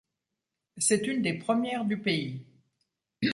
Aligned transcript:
C'est 0.77 1.05
une 1.05 1.21
des 1.21 1.35
premières 1.35 1.85
du 1.85 1.99
pays. 2.01 2.43